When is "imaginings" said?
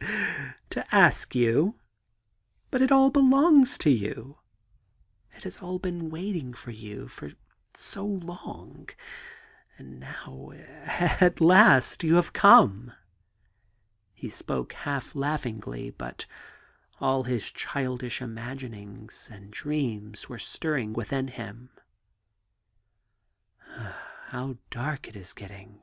18.22-19.28